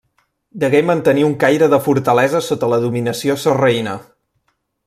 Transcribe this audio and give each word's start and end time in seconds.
Degué 0.63 0.79
mantenir 0.89 1.25
un 1.27 1.35
caire 1.43 1.69
de 1.75 1.79
fortalesa 1.89 2.43
sota 2.49 2.73
la 2.75 2.83
dominació 2.89 3.39
sarraïna. 3.47 3.99